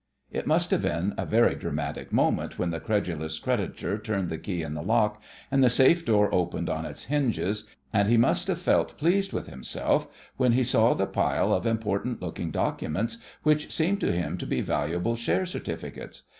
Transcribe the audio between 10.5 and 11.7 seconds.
he saw the pile of